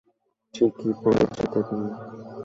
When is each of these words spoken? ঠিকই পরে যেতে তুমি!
ঠিকই 0.53 0.91
পরে 1.01 1.23
যেতে 1.31 1.59
তুমি! 1.67 1.89